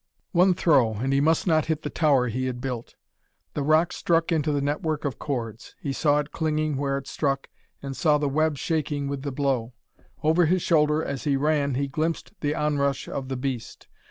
One 0.31 0.55
throw 0.55 0.93
and 0.95 1.13
he 1.13 1.21
must 1.21 1.45
not 1.45 1.65
hit 1.67 1.83
the 1.83 1.91
tower 1.91 2.27
he 2.27 2.47
had 2.47 2.59
built.... 2.59 2.95
The 3.53 3.61
rock 3.61 3.93
struck 3.93 4.31
into 4.31 4.51
the 4.51 4.59
network 4.59 5.05
of 5.05 5.19
cords; 5.19 5.75
he 5.79 5.93
saw 5.93 6.17
it 6.17 6.31
clinging 6.31 6.75
where 6.77 6.97
it 6.97 7.05
struck, 7.05 7.49
and 7.83 7.95
saw 7.95 8.17
the 8.17 8.27
web 8.27 8.57
shaking 8.57 9.07
with 9.07 9.21
the 9.21 9.31
blow. 9.31 9.73
Over 10.23 10.47
his 10.47 10.63
shoulder, 10.63 11.03
as 11.05 11.25
he 11.25 11.37
ran, 11.37 11.75
he 11.75 11.87
glimpsed 11.87 12.31
the 12.41 12.55
onrush 12.55 13.07
of 13.07 13.29
the 13.29 13.37
beast. 13.37 13.87